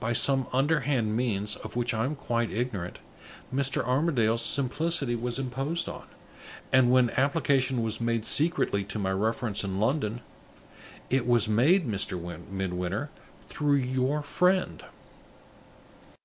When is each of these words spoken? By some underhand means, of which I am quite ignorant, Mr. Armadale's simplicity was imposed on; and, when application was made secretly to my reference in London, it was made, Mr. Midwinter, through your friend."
By 0.00 0.12
some 0.12 0.48
underhand 0.52 1.16
means, 1.16 1.54
of 1.54 1.76
which 1.76 1.94
I 1.94 2.04
am 2.04 2.16
quite 2.16 2.50
ignorant, 2.50 2.98
Mr. 3.54 3.80
Armadale's 3.86 4.42
simplicity 4.42 5.14
was 5.14 5.38
imposed 5.38 5.88
on; 5.88 6.02
and, 6.72 6.90
when 6.90 7.10
application 7.10 7.84
was 7.84 8.00
made 8.00 8.26
secretly 8.26 8.82
to 8.82 8.98
my 8.98 9.12
reference 9.12 9.62
in 9.62 9.78
London, 9.78 10.20
it 11.10 11.28
was 11.28 11.46
made, 11.46 11.86
Mr. 11.86 12.18
Midwinter, 12.48 13.10
through 13.42 13.76
your 13.76 14.20
friend." 14.24 14.82